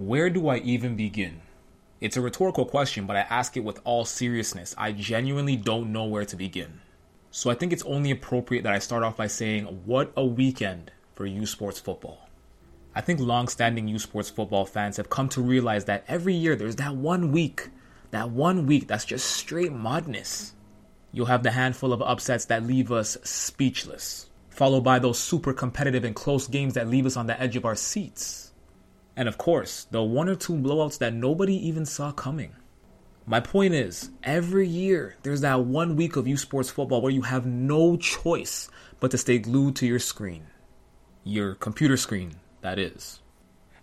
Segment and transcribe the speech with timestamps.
[0.00, 1.42] Where do I even begin?
[2.00, 4.74] It's a rhetorical question, but I ask it with all seriousness.
[4.78, 6.80] I genuinely don't know where to begin.
[7.30, 10.90] So I think it's only appropriate that I start off by saying, what a weekend
[11.14, 12.30] for U Sports football.
[12.94, 16.76] I think long-standing U Sports football fans have come to realize that every year there's
[16.76, 17.68] that one week,
[18.10, 20.54] that one week that's just straight madness.
[21.12, 26.04] You'll have the handful of upsets that leave us speechless, followed by those super competitive
[26.04, 28.49] and close games that leave us on the edge of our seats.
[29.16, 32.54] And of course, the one or two blowouts that nobody even saw coming.
[33.26, 37.22] My point is, every year there's that one week of U Sports football where you
[37.22, 40.46] have no choice but to stay glued to your screen.
[41.22, 43.20] Your computer screen, that is.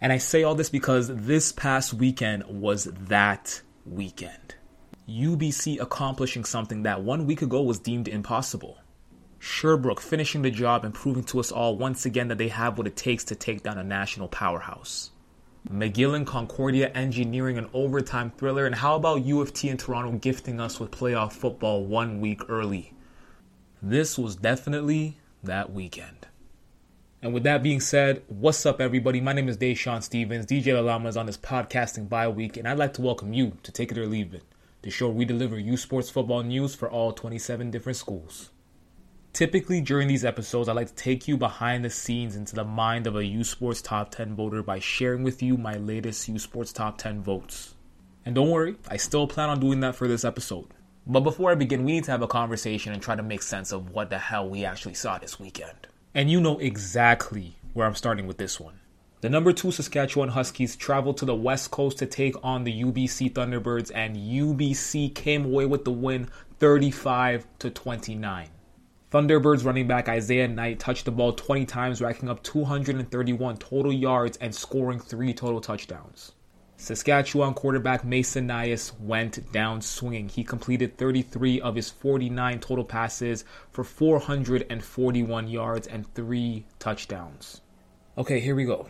[0.02, 4.56] And I say all this because this past weekend was that weekend.
[5.08, 8.78] UBC accomplishing something that one week ago was deemed impossible.
[9.40, 12.88] Sherbrooke finishing the job and proving to us all once again that they have what
[12.88, 15.12] it takes to take down a national powerhouse.
[15.72, 20.14] McGill and Concordia engineering an overtime thriller, and how about U of T and Toronto
[20.14, 22.94] gifting us with playoff football one week early?
[23.82, 26.28] This was definitely that weekend.
[27.22, 29.20] And with that being said, what's up, everybody?
[29.20, 30.46] My name is Dashawn Stevens.
[30.46, 33.72] DJ Lalama is on this podcasting bye week, and I'd like to welcome you to
[33.72, 34.44] Take It or Leave It,
[34.84, 38.52] the show we deliver U Sports football news for all 27 different schools.
[39.38, 43.06] Typically, during these episodes, I like to take you behind the scenes into the mind
[43.06, 46.74] of a U Sports Top 10 voter by sharing with you my latest U Sports
[46.74, 47.76] Top 10 votes.
[48.26, 50.70] And don't worry, I still plan on doing that for this episode.
[51.06, 53.72] But before I begin, we need to have a conversation and try to make sense
[53.72, 55.86] of what the hell we actually saw this weekend.
[56.16, 58.80] And you know exactly where I'm starting with this one.
[59.22, 63.34] The number two Saskatchewan Huskies traveled to the West Coast to take on the UBC
[63.34, 66.28] Thunderbirds, and UBC came away with the win
[66.58, 68.50] 35 to 29.
[69.10, 74.36] Thunderbirds running back Isaiah Knight touched the ball 20 times, racking up 231 total yards
[74.38, 76.34] and scoring three total touchdowns.
[76.76, 80.28] Saskatchewan quarterback Mason Nyhus went down swinging.
[80.28, 87.62] He completed 33 of his 49 total passes for 441 yards and three touchdowns.
[88.18, 88.90] Okay, here we go.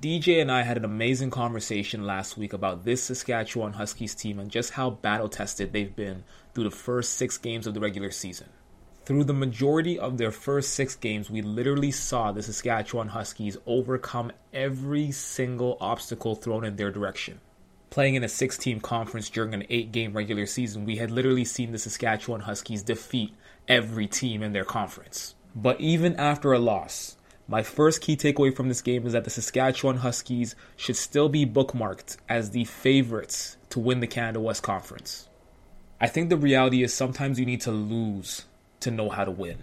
[0.00, 4.50] DJ and I had an amazing conversation last week about this Saskatchewan Huskies team and
[4.50, 8.48] just how battle tested they've been through the first six games of the regular season.
[9.04, 14.30] Through the majority of their first six games, we literally saw the Saskatchewan Huskies overcome
[14.52, 17.40] every single obstacle thrown in their direction.
[17.90, 21.44] Playing in a six team conference during an eight game regular season, we had literally
[21.44, 23.34] seen the Saskatchewan Huskies defeat
[23.66, 25.34] every team in their conference.
[25.52, 27.16] But even after a loss,
[27.48, 31.44] my first key takeaway from this game is that the Saskatchewan Huskies should still be
[31.44, 35.28] bookmarked as the favorites to win the Canada West Conference.
[36.00, 38.44] I think the reality is sometimes you need to lose
[38.82, 39.58] to know how to win.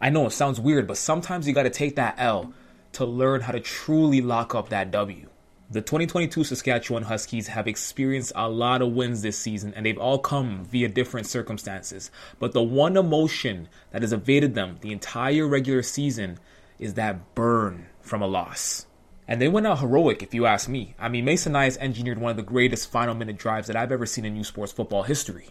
[0.00, 2.52] I know it sounds weird, but sometimes you got to take that L
[2.92, 5.28] to learn how to truly lock up that W.
[5.68, 10.18] The 2022 Saskatchewan Huskies have experienced a lot of wins this season, and they've all
[10.18, 12.10] come via different circumstances.
[12.38, 16.38] But the one emotion that has evaded them the entire regular season
[16.78, 18.86] is that burn from a loss.
[19.26, 20.94] And they went out heroic, if you ask me.
[21.00, 24.06] I mean, Mason Nyhus engineered one of the greatest final minute drives that I've ever
[24.06, 25.48] seen in U Sports football history.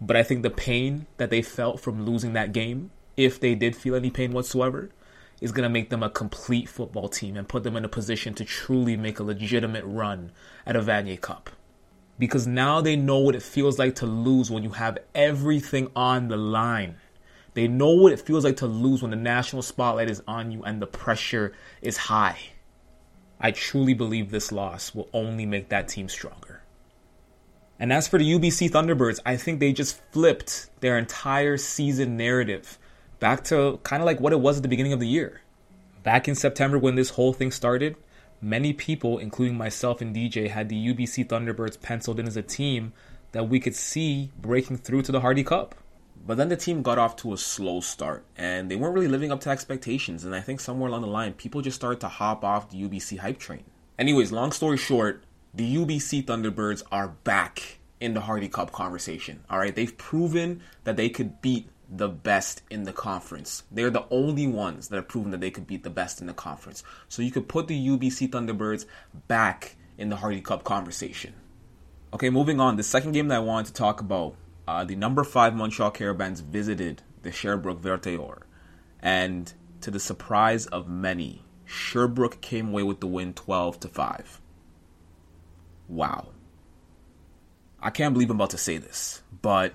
[0.00, 3.76] But I think the pain that they felt from losing that game, if they did
[3.76, 4.90] feel any pain whatsoever,
[5.40, 8.34] is going to make them a complete football team and put them in a position
[8.34, 10.32] to truly make a legitimate run
[10.66, 11.50] at a Vanier Cup.
[12.18, 16.28] Because now they know what it feels like to lose when you have everything on
[16.28, 16.96] the line.
[17.54, 20.62] They know what it feels like to lose when the national spotlight is on you
[20.62, 21.52] and the pressure
[21.82, 22.38] is high.
[23.40, 26.59] I truly believe this loss will only make that team stronger.
[27.80, 32.78] And as for the UBC Thunderbirds, I think they just flipped their entire season narrative
[33.20, 35.40] back to kind of like what it was at the beginning of the year.
[36.02, 37.96] Back in September, when this whole thing started,
[38.42, 42.92] many people, including myself and DJ, had the UBC Thunderbirds penciled in as a team
[43.32, 45.74] that we could see breaking through to the Hardy Cup.
[46.26, 49.32] But then the team got off to a slow start, and they weren't really living
[49.32, 50.22] up to expectations.
[50.22, 53.18] And I think somewhere along the line, people just started to hop off the UBC
[53.18, 53.64] hype train.
[53.98, 59.44] Anyways, long story short, the UBC Thunderbirds are back in the Hardy Cup conversation.
[59.50, 63.64] All right, they've proven that they could beat the best in the conference.
[63.70, 66.32] They're the only ones that have proven that they could beat the best in the
[66.32, 66.84] conference.
[67.08, 68.86] So you could put the UBC Thunderbirds
[69.26, 71.34] back in the Hardy Cup conversation.
[72.14, 72.76] Okay, moving on.
[72.76, 74.36] The second game that I wanted to talk about,
[74.68, 78.46] uh, the number five Montreal Carabins visited the Sherbrooke Vert et Or,
[79.00, 84.40] and to the surprise of many, Sherbrooke came away with the win, twelve to five.
[85.90, 86.28] Wow.
[87.82, 89.74] I can't believe I'm about to say this, but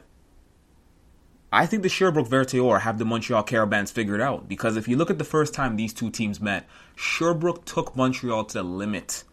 [1.51, 4.87] I think the Sherbrooke Vert et Or have the Montreal Carabins figured out because if
[4.87, 8.63] you look at the first time these two teams met, Sherbrooke took Montreal to the
[8.63, 9.23] limit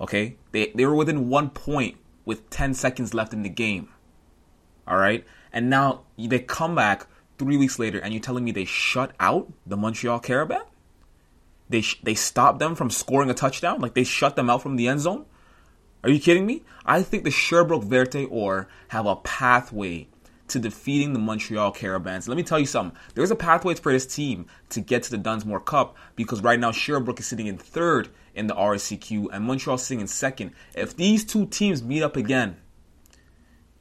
[0.00, 0.36] Okay?
[0.52, 3.88] They, they were within one point with 10 seconds left in the game.
[4.88, 5.24] All right?
[5.52, 7.06] And now they come back
[7.38, 10.62] three weeks later and you're telling me they shut out the Montreal Carabin?
[11.68, 13.80] They, sh- they stopped them from scoring a touchdown?
[13.80, 15.26] Like they shut them out from the end zone?
[16.02, 16.62] Are you kidding me?
[16.86, 20.08] I think the Sherbrooke Vert et Or have a pathway
[20.48, 22.26] to defeating the Montreal Carabins.
[22.26, 22.98] Let me tell you something.
[23.14, 26.72] There's a pathway for this team to get to the Dunsmore Cup because right now
[26.72, 30.52] Sherbrooke is sitting in third in the RSEQ and Montreal sitting in second.
[30.74, 32.56] If these two teams meet up again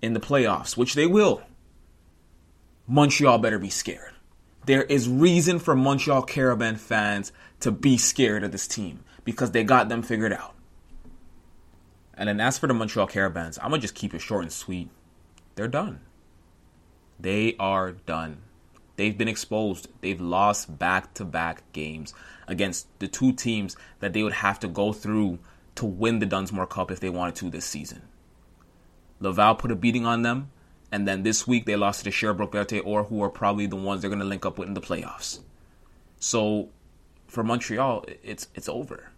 [0.02, 1.42] in the playoffs, which they will,
[2.88, 4.14] Montreal better be scared.
[4.66, 7.32] There is reason for Montreal Carabin fans
[7.62, 10.54] to be scared of this team because they got them figured out.
[12.20, 14.90] And then as for the Montreal Carabins, I'm gonna just keep it short and sweet.
[15.56, 16.02] They're done.
[17.18, 18.42] They are done.
[18.98, 19.88] They've been exposed.
[20.02, 22.14] They've lost back to back games
[22.46, 25.40] against the two teams that they would have to go through
[25.76, 28.02] to win the Dunsmore Cup if they wanted to this season.
[29.22, 30.52] Laval put a beating on them,
[30.92, 33.66] and then this week they lost to the Sherbrooke Vert et Or who are probably
[33.66, 35.40] the ones they're going to link up with in the playoffs.
[36.20, 36.68] So
[37.28, 39.12] for Montreal, it's it's over.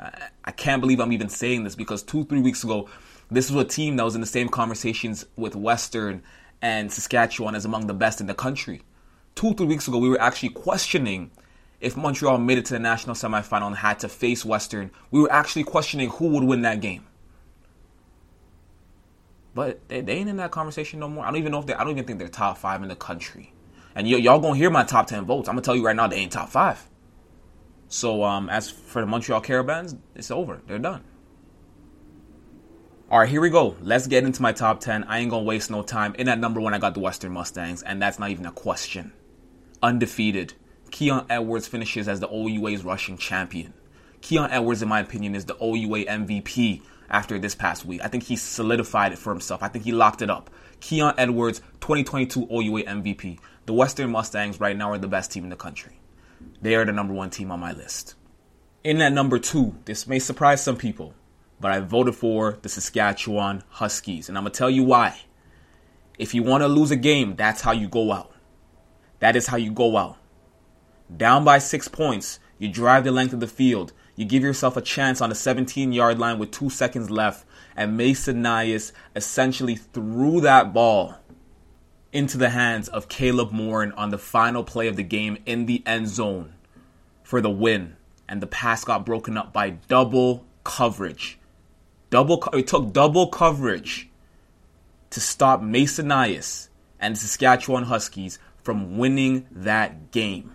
[0.00, 2.88] I, can't believe I'm even saying this because two three weeks ago,
[3.30, 6.22] this was a team that was in the same conversations with Western
[6.60, 8.82] and Saskatchewan as among the best in the country.
[9.34, 11.30] Two three weeks ago, we were actually questioning
[11.80, 14.90] if Montreal made it to the national semifinal and had to face Western.
[15.10, 17.06] We were actually questioning who would win that game.
[19.54, 21.24] But they, they ain't in that conversation no more.
[21.24, 21.74] I don't even know if they.
[21.74, 23.52] I don't even think they're top five in the country.
[23.94, 25.48] And y- y'all gonna hear my top ten votes.
[25.48, 26.84] I'm gonna tell you right now, they ain't top five.
[27.94, 30.60] So um, as for the Montreal Carabins, it's over.
[30.66, 31.04] They're done.
[33.08, 33.76] All right, here we go.
[33.80, 35.04] Let's get into my top 10.
[35.04, 36.16] I ain't gonna waste no time.
[36.16, 39.12] In at number one, I got the Western Mustangs, and that's not even a question.
[39.80, 40.54] Undefeated.
[40.90, 43.72] Keon Edwards finishes as the OUA's rushing champion.
[44.22, 48.00] Keon Edwards, in my opinion, is the OUA MVP after this past week.
[48.02, 49.62] I think he solidified it for himself.
[49.62, 50.50] I think he locked it up.
[50.80, 53.38] Keon Edwards, 2022 OUA MVP.
[53.66, 56.00] The Western Mustangs right now are the best team in the country.
[56.64, 58.14] They are the number one team on my list.
[58.84, 61.12] In at number two, this may surprise some people,
[61.60, 65.20] but I voted for the Saskatchewan Huskies, and I'm gonna tell you why.
[66.18, 68.32] If you want to lose a game, that's how you go out.
[69.18, 70.16] That is how you go out.
[71.14, 73.92] Down by six points, you drive the length of the field.
[74.16, 77.44] You give yourself a chance on the 17 yard line with two seconds left,
[77.76, 81.16] and Mason Nyhus essentially threw that ball
[82.14, 85.82] into the hands of Caleb Morin on the final play of the game in the
[85.84, 86.54] end zone
[87.22, 87.96] for the win.
[88.26, 91.38] And the pass got broken up by double coverage.
[92.08, 94.08] Double it took double coverage
[95.10, 96.68] to stop Mason Nyhus
[96.98, 100.52] and the Saskatchewan Huskies from winning that game.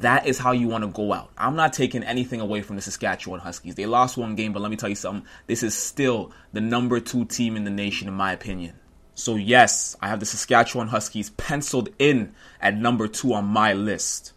[0.00, 1.30] That is how you want to go out.
[1.38, 3.74] I'm not taking anything away from the Saskatchewan Huskies.
[3.74, 5.26] They lost one game, but let me tell you something.
[5.46, 8.74] This is still the number two team in the nation, in my opinion.
[9.18, 14.32] So, yes, I have the Saskatchewan Huskies penciled in at number two on my list.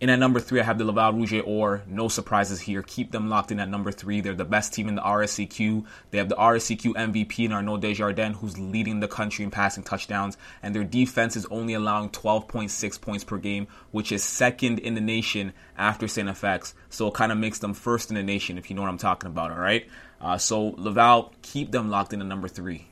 [0.00, 1.82] In at number three, I have the Laval Rouge Or.
[1.88, 2.82] No surprises here.
[2.82, 4.20] Keep them locked in at number three.
[4.20, 5.84] They're the best team in the RSEQ.
[6.12, 10.38] They have the RSEQ MVP in Arnaud Desjardins, who's leading the country in passing touchdowns.
[10.62, 15.00] And their defense is only allowing 12.6 points per game, which is second in the
[15.00, 16.28] nation after St.
[16.28, 16.72] FX.
[16.88, 18.98] So it kind of makes them first in the nation, if you know what I'm
[18.98, 19.88] talking about, all right?
[20.20, 22.86] Uh, so Laval, keep them locked in at number three.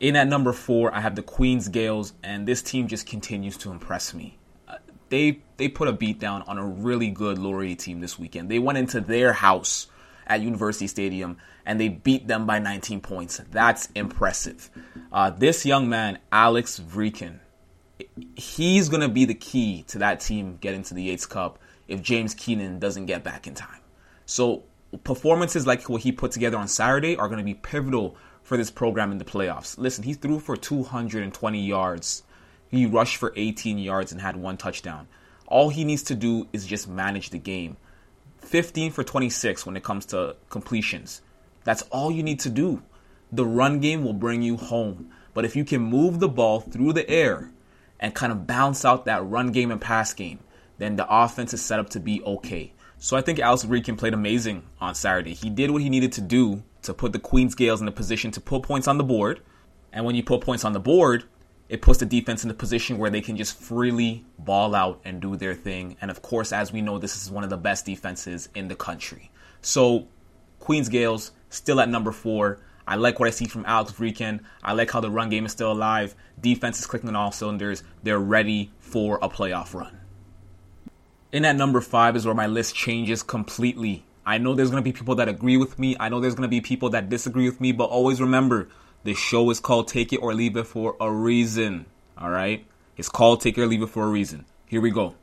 [0.00, 3.70] In at number four, I have the Queens Gaels, and this team just continues to
[3.70, 4.38] impress me.
[4.66, 4.76] Uh,
[5.08, 8.50] they they put a beat down on a really good Laurier team this weekend.
[8.50, 9.86] They went into their house
[10.26, 11.36] at University Stadium
[11.66, 13.40] and they beat them by 19 points.
[13.50, 14.70] That's impressive.
[15.12, 17.38] Uh, this young man, Alex Vrikin,
[18.36, 21.58] he's going to be the key to that team getting to the Yates Cup
[21.88, 23.80] if James Keenan doesn't get back in time.
[24.26, 24.64] So
[25.04, 28.70] performances like what he put together on Saturday are going to be pivotal for this
[28.70, 29.76] program in the playoffs.
[29.76, 32.22] Listen, he threw for 220 yards.
[32.68, 35.08] He rushed for 18 yards and had one touchdown.
[35.46, 37.76] All he needs to do is just manage the game.
[38.38, 41.22] 15 for 26 when it comes to completions.
[41.64, 42.82] That's all you need to do.
[43.32, 45.10] The run game will bring you home.
[45.32, 47.50] But if you can move the ball through the air
[47.98, 50.40] and kind of bounce out that run game and pass game,
[50.78, 52.72] then the offense is set up to be okay.
[52.98, 55.34] So I think Alex Vrikin played amazing on Saturday.
[55.34, 58.30] He did what he needed to do to put the Queens Gaels in a position
[58.32, 59.40] to put points on the board.
[59.92, 61.24] And when you put points on the board,
[61.68, 65.20] it puts the defense in a position where they can just freely ball out and
[65.20, 65.96] do their thing.
[66.00, 68.76] And of course, as we know, this is one of the best defenses in the
[68.76, 69.30] country.
[69.62, 70.08] So,
[70.60, 72.60] Queens Gaels still at number four.
[72.86, 74.40] I like what I see from Alex Vrikin.
[74.62, 76.14] I like how the run game is still alive.
[76.38, 77.82] Defense is clicking on all cylinders.
[78.02, 79.98] They're ready for a playoff run.
[81.32, 84.04] In at number five is where my list changes completely.
[84.26, 85.96] I know there's going to be people that agree with me.
[86.00, 88.68] I know there's going to be people that disagree with me, but always remember
[89.02, 91.86] the show is called Take It or Leave It for a reason.
[92.16, 92.64] All right?
[92.96, 94.46] It's called Take It or Leave It for a reason.
[94.66, 95.14] Here we go.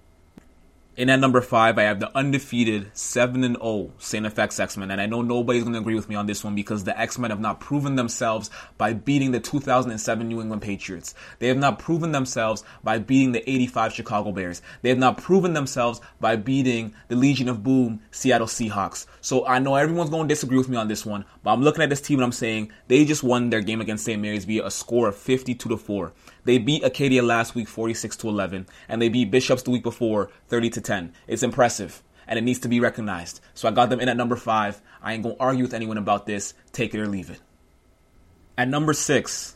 [0.97, 4.25] In at number five, I have the undefeated 7 and 0 St.
[4.25, 4.91] FX X Men.
[4.91, 7.17] And I know nobody's going to agree with me on this one because the X
[7.17, 11.15] Men have not proven themselves by beating the 2007 New England Patriots.
[11.39, 14.61] They have not proven themselves by beating the 85 Chicago Bears.
[14.81, 19.05] They have not proven themselves by beating the Legion of Boom Seattle Seahawks.
[19.21, 21.83] So I know everyone's going to disagree with me on this one, but I'm looking
[21.83, 24.21] at this team and I'm saying they just won their game against St.
[24.21, 26.11] Mary's via a score of 52 to 4.
[26.43, 30.31] They beat Acadia last week 46 to 11, and they beat Bishops the week before
[30.47, 31.13] 30 to 10.
[31.27, 33.41] It's impressive, and it needs to be recognized.
[33.53, 34.81] So I got them in at number five.
[35.03, 36.53] I ain't gonna argue with anyone about this.
[36.71, 37.39] Take it or leave it.
[38.57, 39.55] At number six,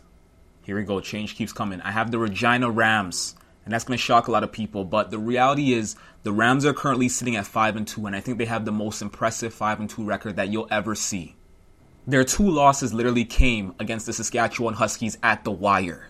[0.61, 0.99] here we go.
[0.99, 1.81] Change keeps coming.
[1.81, 4.85] I have the Regina Rams, and that's gonna shock a lot of people.
[4.85, 8.19] But the reality is, the Rams are currently sitting at five and two, and I
[8.19, 11.35] think they have the most impressive five and two record that you'll ever see.
[12.05, 16.09] Their two losses literally came against the Saskatchewan Huskies at the wire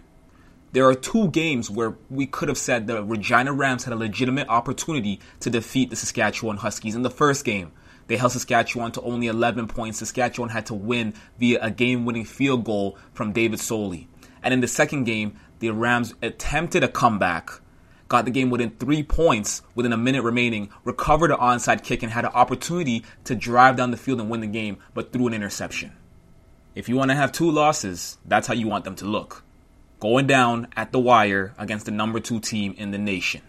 [0.75, 4.49] there are two games where we could have said the Regina Rams had a legitimate
[4.49, 6.95] opportunity to defeat the Saskatchewan Huskies.
[6.95, 7.71] In the first game,
[8.07, 9.99] they held Saskatchewan to only 11 points.
[9.99, 14.09] Saskatchewan had to win via a game winning field goal from David Soley.
[14.43, 17.51] And in the second game, the Rams attempted a comeback,
[18.09, 22.11] got the game within three points within a minute remaining, recovered an onside kick, and
[22.11, 25.33] had an opportunity to drive down the field and win the game, but threw an
[25.33, 25.93] interception.
[26.75, 29.45] If you want to have two losses, that's how you want them to look
[29.99, 33.41] going down at the wire against the number two team in the nation.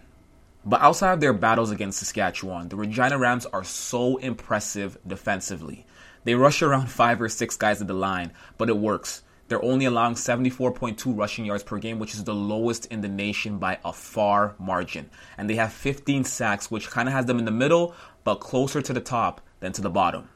[0.65, 5.85] But outside of their battles against Saskatchewan, the Regina Rams are so impressive defensively.
[6.25, 9.23] They rush around five or six guys at the line, but it works.
[9.47, 13.59] They're only allowing 74.2 rushing yards per game, which is the lowest in the nation
[13.59, 15.09] by a far margin.
[15.37, 18.81] And they have 15 sacks, which kind of has them in the middle, but closer
[18.81, 20.27] to the top than to the bottom.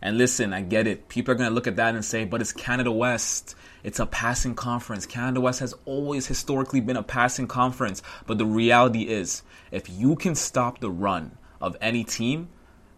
[0.00, 1.08] And listen, I get it.
[1.08, 3.56] People are going to look at that and say, but it's Canada West.
[3.82, 5.06] It's a passing conference.
[5.06, 8.02] Canada West has always historically been a passing conference.
[8.26, 12.48] But the reality is, if you can stop the run of any team,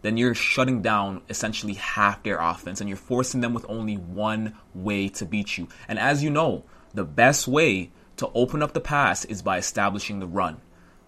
[0.02, 4.54] then you're shutting down essentially half their offense and you're forcing them with only one
[4.74, 5.68] way to beat you.
[5.88, 10.18] And as you know, the best way to open up the pass is by establishing
[10.18, 10.60] the run.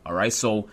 [0.07, 0.69] All right, so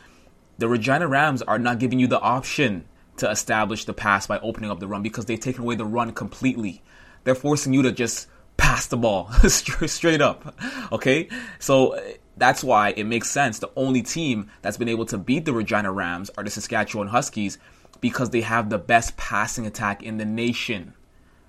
[0.57, 2.85] the Regina Rams are not giving you the option
[3.17, 6.11] to establish the pass by opening up the run because they've taken away the run
[6.11, 6.81] completely.
[7.23, 8.27] They're forcing you to just
[8.61, 10.55] pass the ball straight up.
[10.91, 11.27] Okay?
[11.57, 11.99] So
[12.37, 13.57] that's why it makes sense.
[13.57, 17.57] The only team that's been able to beat the Regina Rams are the Saskatchewan Huskies
[18.01, 20.93] because they have the best passing attack in the nation.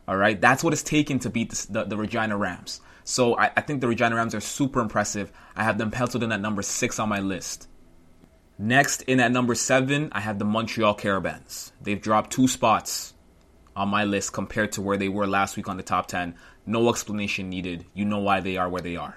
[0.08, 0.40] All right?
[0.40, 2.80] That's what it's taken to beat the, the, the Regina Rams.
[3.04, 5.30] So I, I think the Regina Rams are super impressive.
[5.54, 7.68] I have them penciled in at number six on my list.
[8.58, 11.72] Next, in at number seven, I have the Montreal Carabins.
[11.82, 13.12] They've dropped two spots
[13.74, 16.34] on my list compared to where they were last week on the top 10.
[16.66, 17.84] No explanation needed.
[17.94, 19.16] You know why they are where they are.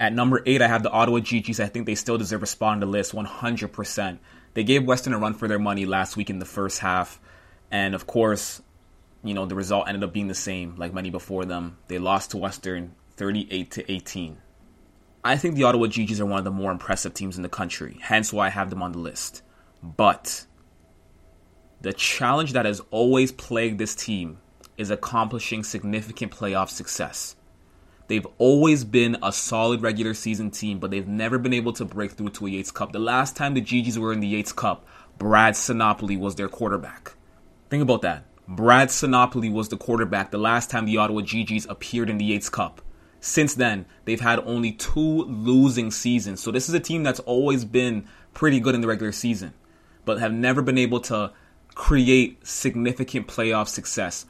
[0.00, 1.58] At number eight, I have the Ottawa GGs.
[1.58, 4.18] I think they still deserve a spot on the list 100%.
[4.54, 7.20] They gave Western a run for their money last week in the first half.
[7.70, 8.62] And of course,
[9.24, 11.78] you know, the result ended up being the same like many before them.
[11.88, 14.38] They lost to Western 38 to 18.
[15.24, 17.98] I think the Ottawa GGs are one of the more impressive teams in the country,
[18.00, 19.42] hence why I have them on the list.
[19.82, 20.46] But
[21.80, 24.38] the challenge that has always plagued this team
[24.78, 27.36] is accomplishing significant playoff success.
[28.06, 32.12] They've always been a solid regular season team, but they've never been able to break
[32.12, 32.92] through to a Yates Cup.
[32.92, 34.86] The last time the GGs were in the Yates Cup,
[35.18, 37.12] Brad Sinopoli was their quarterback.
[37.68, 38.24] Think about that.
[38.46, 42.48] Brad Sinopoli was the quarterback the last time the Ottawa GGs appeared in the Yates
[42.48, 42.80] Cup.
[43.20, 46.40] Since then, they've had only two losing seasons.
[46.40, 49.52] So this is a team that's always been pretty good in the regular season,
[50.06, 51.32] but have never been able to
[51.74, 54.24] create significant playoff success.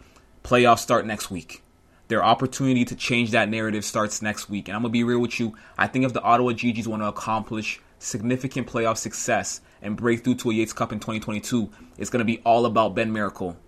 [0.49, 1.63] Playoffs start next week.
[2.09, 4.67] Their opportunity to change that narrative starts next week.
[4.67, 5.55] And I'm going to be real with you.
[5.77, 10.37] I think if the Ottawa GGs want to accomplish significant playoff success and break through
[10.37, 13.59] to a Yates Cup in 2022, it's going to be all about Ben Miracle.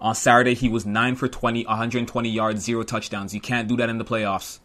[0.00, 3.32] On Saturday, he was 9 for 20, 120 yards, zero touchdowns.
[3.32, 4.58] You can't do that in the playoffs.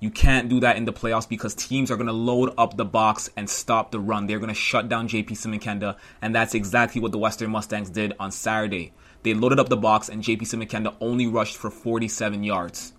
[0.00, 2.84] You can't do that in the playoffs because teams are going to load up the
[2.84, 4.26] box and stop the run.
[4.26, 8.14] They're going to shut down JP Siminkenda, and that's exactly what the Western Mustangs did
[8.18, 8.92] on Saturday.
[9.22, 12.92] They loaded up the box, and JP Siminkenda only rushed for 47 yards.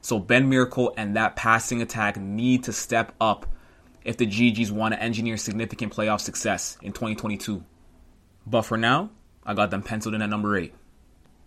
[0.00, 3.46] So Ben Miracle and that passing attack need to step up
[4.04, 7.64] if the GGs want to engineer significant playoff success in 2022.
[8.46, 9.10] But for now,
[9.44, 10.72] I got them penciled in at number 8.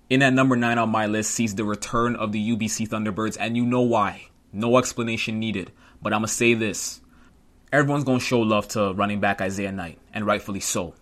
[0.09, 3.55] In at number 9 on my list sees the return of the UBC Thunderbirds, and
[3.55, 4.27] you know why.
[4.51, 5.71] No explanation needed.
[6.01, 6.99] But I'm going to say this
[7.71, 10.95] everyone's going to show love to running back Isaiah Knight, and rightfully so.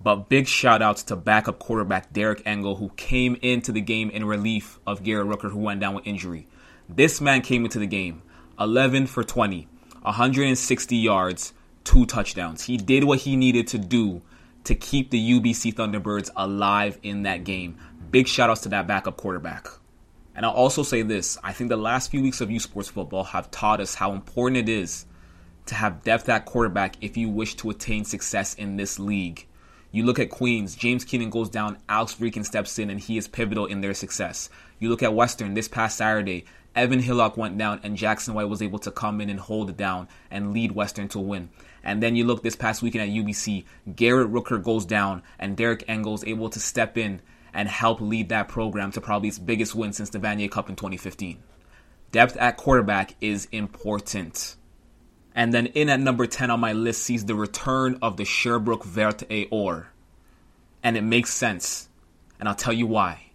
[0.00, 4.24] But big shout outs to backup quarterback Derek Engel, who came into the game in
[4.24, 6.46] relief of Garrett Rooker, who went down with injury.
[6.88, 8.22] This man came into the game
[8.60, 9.68] 11 for 20,
[10.02, 11.52] 160 yards,
[11.84, 12.64] two touchdowns.
[12.64, 14.22] He did what he needed to do
[14.64, 17.78] to keep the UBC Thunderbirds alive in that game.
[18.10, 19.66] Big shout outs to that backup quarterback.
[20.34, 23.24] And I'll also say this I think the last few weeks of U Sports football
[23.24, 25.06] have taught us how important it is
[25.66, 29.46] to have depth at quarterback if you wish to attain success in this league.
[29.90, 33.26] You look at Queens, James Keenan goes down, Alex Vreeken steps in, and he is
[33.26, 34.50] pivotal in their success.
[34.78, 38.60] You look at Western this past Saturday, Evan Hillock went down, and Jackson White was
[38.60, 41.48] able to come in and hold it down and lead Western to win.
[41.82, 43.64] And then you look this past weekend at UBC,
[43.96, 47.22] Garrett Rooker goes down, and Derek Engel is able to step in
[47.54, 50.76] and help lead that program to probably its biggest win since the Vanier Cup in
[50.76, 51.42] 2015.
[52.12, 54.54] Depth at quarterback is important.
[55.34, 58.84] And then in at number 10 on my list sees the return of the Sherbrooke
[58.84, 59.88] Vert et Or.
[60.82, 61.88] And it makes sense.
[62.40, 63.30] And I'll tell you why.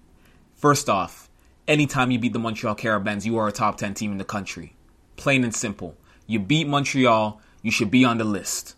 [0.56, 1.30] First off,
[1.68, 4.76] anytime you beat the Montreal Carabins, you are a top 10 team in the country.
[5.16, 5.96] Plain and simple.
[6.26, 8.76] You beat Montreal, you should be on the list.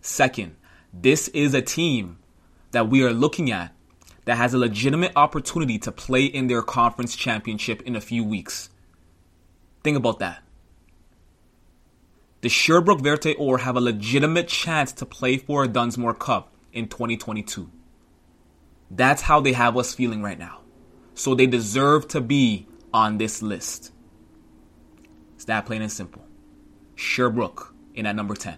[0.00, 0.56] Second,
[0.92, 2.18] this is a team
[2.72, 3.72] that we are looking at
[4.24, 8.68] that has a legitimate opportunity to play in their conference championship in a few weeks.
[9.82, 10.42] Think about that.
[12.40, 16.52] The Sherbrooke Vert et Or have a legitimate chance to play for a Dunsmore Cup
[16.72, 17.68] in 2022.
[18.92, 20.60] That's how they have us feeling right now.
[21.14, 23.92] So they deserve to be on this list.
[25.34, 26.24] It's that plain and simple.
[26.94, 28.56] Sherbrooke in at number 10.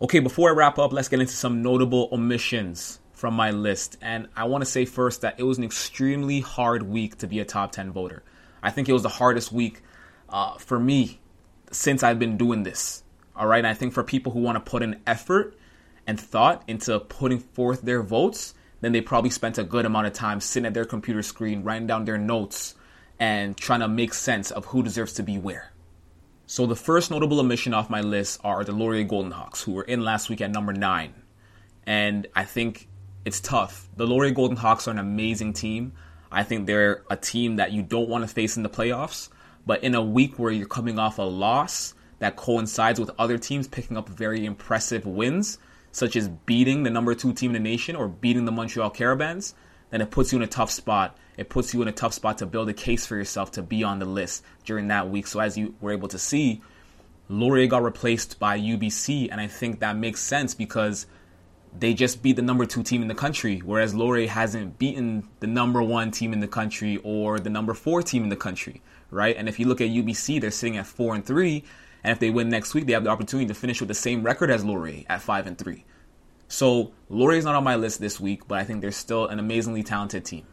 [0.00, 3.98] Okay, before I wrap up, let's get into some notable omissions from my list.
[4.00, 7.40] And I want to say first that it was an extremely hard week to be
[7.40, 8.22] a top 10 voter.
[8.62, 9.82] I think it was the hardest week
[10.28, 11.20] uh, for me
[11.70, 13.02] since I've been doing this.
[13.36, 13.58] All right.
[13.58, 15.56] And I think for people who want to put in effort
[16.06, 20.12] and thought into putting forth their votes, then they probably spent a good amount of
[20.12, 22.74] time sitting at their computer screen, writing down their notes,
[23.18, 25.72] and trying to make sense of who deserves to be where.
[26.46, 29.84] So the first notable omission off my list are the Laurier Golden Hawks, who were
[29.84, 31.14] in last week at number nine.
[31.86, 32.88] And I think
[33.24, 33.88] it's tough.
[33.96, 35.92] The Laurier Golden Hawks are an amazing team.
[36.32, 39.28] I think they're a team that you don't want to face in the playoffs.
[39.70, 43.68] But in a week where you're coming off a loss that coincides with other teams
[43.68, 45.58] picking up very impressive wins,
[45.92, 49.54] such as beating the number two team in the nation or beating the Montreal Carabins,
[49.90, 51.16] then it puts you in a tough spot.
[51.36, 53.84] It puts you in a tough spot to build a case for yourself to be
[53.84, 55.28] on the list during that week.
[55.28, 56.62] So as you were able to see,
[57.28, 61.06] Laurier got replaced by UBC, and I think that makes sense because–
[61.78, 65.46] they just beat the number two team in the country, whereas Laurier hasn't beaten the
[65.46, 69.36] number one team in the country or the number four team in the country, right?
[69.36, 71.64] And if you look at UBC, they're sitting at four and three,
[72.02, 74.22] and if they win next week, they have the opportunity to finish with the same
[74.22, 75.84] record as Laurier at five and three.
[76.48, 79.82] So Laurier's not on my list this week, but I think they're still an amazingly
[79.82, 80.46] talented team.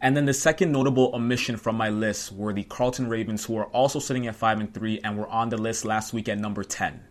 [0.00, 3.66] And then the second notable omission from my list were the Carleton Ravens, who are
[3.66, 6.62] also sitting at five and three and were on the list last week at number
[6.62, 7.04] ten.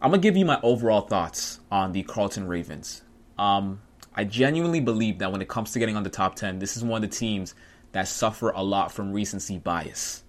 [0.00, 3.02] I'm gonna give you my overall thoughts on the Carleton Ravens.
[3.36, 3.82] Um,
[4.14, 6.84] I genuinely believe that when it comes to getting on the top 10, this is
[6.84, 7.54] one of the teams
[7.92, 10.24] that suffer a lot from recency bias.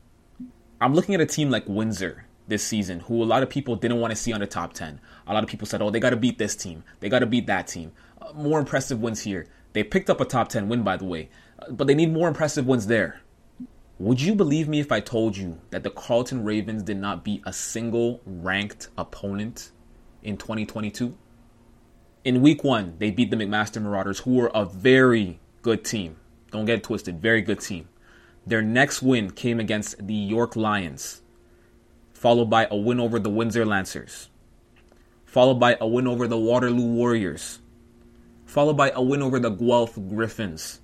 [0.79, 3.99] I'm looking at a team like Windsor this season, who a lot of people didn't
[3.99, 4.99] want to see on the top 10.
[5.27, 7.25] A lot of people said, oh, they got to beat this team, they got to
[7.25, 7.91] beat that team.
[8.21, 9.47] Uh, more impressive wins here.
[9.73, 12.27] They picked up a top 10 win, by the way, uh, but they need more
[12.27, 13.21] impressive wins there.
[13.99, 17.43] Would you believe me if I told you that the Carleton Ravens did not beat
[17.45, 19.71] a single ranked opponent
[20.23, 21.15] in 2022?
[22.23, 26.17] In week one, they beat the McMaster Marauders, who were a very good team.
[26.51, 27.87] Don't get twisted, very good team.
[28.45, 31.21] Their next win came against the York Lions,
[32.13, 34.29] followed by a win over the Windsor Lancers,
[35.25, 37.59] followed by a win over the Waterloo Warriors,
[38.45, 40.79] followed by a win over the Guelph Gryphons.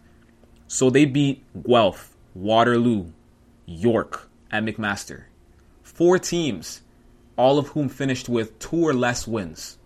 [0.68, 3.12] So they beat Guelph, Waterloo,
[3.66, 5.24] York, and McMaster.
[5.84, 6.82] Four teams,
[7.38, 9.78] all of whom finished with two or less wins.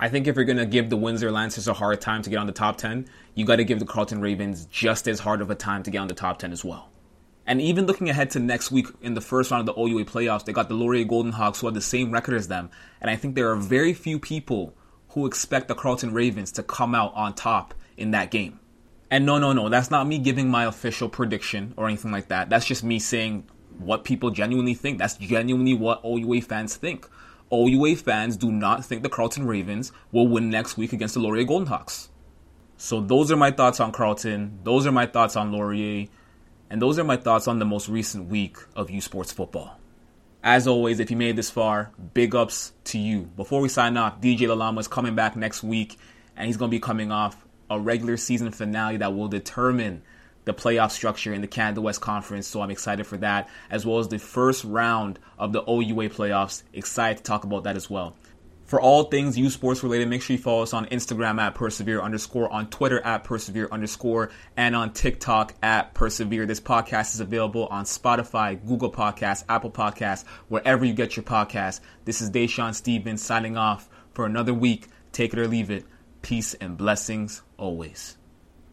[0.00, 2.38] I think if you're going to give the Windsor Lancers a hard time to get
[2.38, 5.50] on the top 10, you got to give the Carleton Ravens just as hard of
[5.50, 6.88] a time to get on the top 10 as well.
[7.46, 10.44] And even looking ahead to next week in the first round of the OUA playoffs,
[10.44, 12.70] they got the Laurier Golden Hawks who have the same record as them.
[13.00, 14.74] And I think there are very few people
[15.10, 18.60] who expect the Carleton Ravens to come out on top in that game.
[19.10, 22.50] And no, no, no, that's not me giving my official prediction or anything like that.
[22.50, 24.98] That's just me saying what people genuinely think.
[24.98, 27.08] That's genuinely what OUA fans think.
[27.52, 31.44] OUA fans do not think the Carleton Ravens will win next week against the Laurier
[31.44, 32.10] Golden Hawks.
[32.76, 34.60] So those are my thoughts on Carleton.
[34.62, 36.08] Those are my thoughts on Laurier.
[36.70, 39.78] And those are my thoughts on the most recent week of U Sports football.
[40.42, 43.22] As always, if you made this far, big ups to you.
[43.36, 45.98] Before we sign off, DJ Lalama is coming back next week
[46.36, 50.02] and he's going to be coming off a regular season finale that will determine
[50.48, 52.46] the playoff structure in the Canada West Conference.
[52.46, 56.62] So I'm excited for that, as well as the first round of the OUA playoffs.
[56.72, 58.16] Excited to talk about that as well.
[58.68, 62.02] For all things U Sports related, make sure you follow us on Instagram at persevere
[62.02, 66.44] underscore, on Twitter at persevere underscore, and on TikTok at persevere.
[66.44, 71.80] This podcast is available on Spotify, Google Podcasts, Apple Podcasts, wherever you get your podcasts.
[72.04, 74.88] This is Dashawn Stevens signing off for another week.
[75.12, 75.86] Take it or leave it.
[76.20, 78.17] Peace and blessings always.